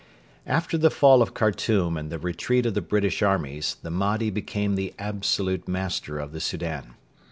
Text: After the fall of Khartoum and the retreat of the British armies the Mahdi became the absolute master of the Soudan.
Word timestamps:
After 0.47 0.79
the 0.79 0.89
fall 0.89 1.21
of 1.21 1.35
Khartoum 1.35 1.95
and 1.95 2.11
the 2.11 2.17
retreat 2.17 2.65
of 2.65 2.73
the 2.73 2.81
British 2.81 3.21
armies 3.21 3.77
the 3.83 3.91
Mahdi 3.91 4.31
became 4.31 4.73
the 4.73 4.95
absolute 4.97 5.67
master 5.67 6.17
of 6.17 6.31
the 6.31 6.39
Soudan. 6.41 6.95